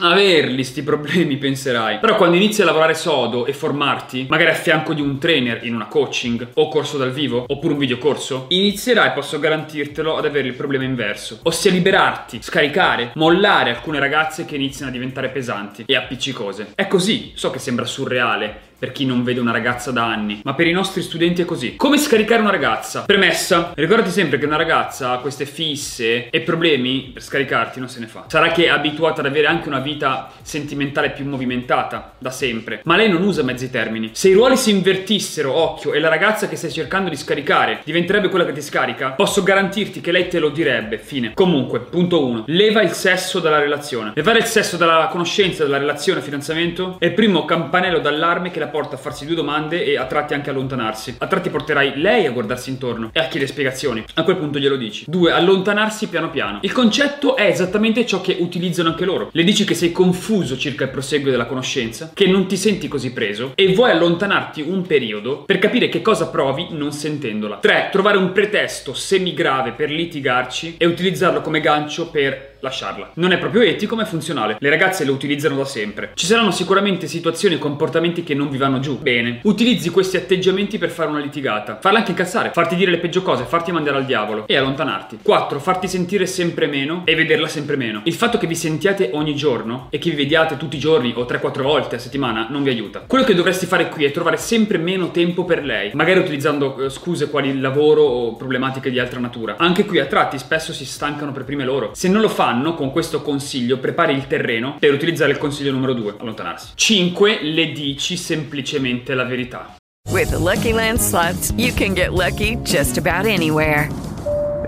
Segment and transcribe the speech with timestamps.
[0.00, 1.98] Averli sti problemi penserai.
[1.98, 5.74] Però quando inizi a lavorare sodo e formarti Magari a fianco di un trainer in
[5.74, 10.54] una coaching O corso dal vivo Oppure un videocorso Inizierai, posso garantirtelo, ad avere il
[10.54, 11.40] problema inverso.
[11.42, 17.32] Ossia liberarti, scaricare, mollare alcune ragazze che iniziano a diventare pesanti E appiccicose È così,
[17.34, 20.72] so che sembra surreale per chi non vede una ragazza da anni, ma per i
[20.72, 21.76] nostri studenti è così.
[21.76, 23.02] Come scaricare una ragazza?
[23.02, 28.00] Premessa, ricordati sempre che una ragazza ha queste fisse e problemi per scaricarti non se
[28.00, 28.24] ne fa.
[28.28, 32.96] Sarà che è abituata ad avere anche una vita sentimentale più movimentata, da sempre, ma
[32.96, 34.10] lei non usa mezzi termini.
[34.12, 38.28] Se i ruoli si invertissero, occhio, e la ragazza che stai cercando di scaricare diventerebbe
[38.28, 41.32] quella che ti scarica, posso garantirti che lei te lo direbbe, fine.
[41.34, 42.44] Comunque, punto 1.
[42.46, 44.12] Leva il sesso dalla relazione.
[44.14, 48.67] Levare il sesso dalla conoscenza, dalla relazione, fidanzamento, è il primo campanello d'allarme che la
[48.68, 51.16] porta a farsi due domande e a tratti anche allontanarsi.
[51.18, 54.04] A tratti porterai lei a guardarsi intorno e a chiedere spiegazioni.
[54.14, 55.04] A quel punto glielo dici.
[55.06, 55.32] 2.
[55.32, 56.58] Allontanarsi piano piano.
[56.62, 59.30] Il concetto è esattamente ciò che utilizzano anche loro.
[59.32, 63.12] Le dici che sei confuso circa il proseguo della conoscenza, che non ti senti così
[63.12, 67.56] preso e vuoi allontanarti un periodo per capire che cosa provi non sentendola.
[67.56, 67.88] 3.
[67.90, 73.10] Trovare un pretesto semi-grave per litigarci e utilizzarlo come gancio per lasciarla.
[73.14, 74.56] Non è proprio etico, ma è funzionale.
[74.58, 76.10] Le ragazze lo utilizzano da sempre.
[76.14, 78.98] Ci saranno sicuramente situazioni e comportamenti che non vi vanno giù.
[78.98, 79.40] Bene.
[79.42, 81.78] Utilizzi questi atteggiamenti per fare una litigata.
[81.80, 85.18] Farla anche incazzare, farti dire le peggio cose, farti mandare al diavolo e allontanarti.
[85.22, 85.58] 4.
[85.58, 88.02] Farti sentire sempre meno e vederla sempre meno.
[88.04, 91.24] Il fatto che vi sentiate ogni giorno e che vi vediate tutti i giorni o
[91.24, 93.04] 3-4 volte a settimana non vi aiuta.
[93.06, 96.90] Quello che dovresti fare qui è trovare sempre meno tempo per lei, magari utilizzando eh,
[96.90, 99.56] scuse quali il lavoro o problematiche di altra natura.
[99.58, 101.90] Anche qui a tratti spesso si stancano per prime loro.
[101.94, 105.92] Se non lo fanno, con questo consiglio prepari il terreno per utilizzare il consiglio numero
[105.92, 106.72] 2, allontanarsi.
[106.74, 107.40] 5.
[107.42, 109.76] Le dici semplicemente la verità.
[110.10, 113.90] With the Lucky Land slots, you can get lucky just about anywhere.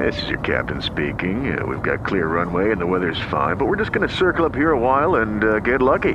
[0.00, 1.56] This is your captain speaking.
[1.56, 4.44] Uh, we've got clear runway and the weather's fine, but we're just going to circle
[4.44, 6.14] up here a while and uh, get lucky.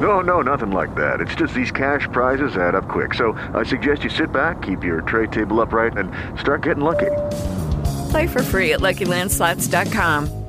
[0.00, 1.20] No, no, nothing like that.
[1.20, 3.14] It's just these cash prizes add up quick.
[3.14, 7.10] So I suggest you sit back, keep your tray table upright, and start getting lucky.
[8.10, 10.41] Play for free at LuckyLandSlots.com.